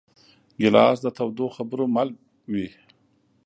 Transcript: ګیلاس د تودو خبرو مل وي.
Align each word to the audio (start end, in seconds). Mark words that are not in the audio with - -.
ګیلاس 0.59 0.97
د 1.01 1.07
تودو 1.17 1.45
خبرو 1.55 1.85
مل 1.95 2.09
وي. 2.51 2.67